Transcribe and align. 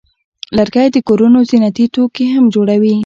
لرګی 0.57 0.87
د 0.91 0.97
کورونو 1.07 1.39
زینتي 1.49 1.85
توکي 1.93 2.25
هم 2.35 2.45
جوړوي. 2.53 2.95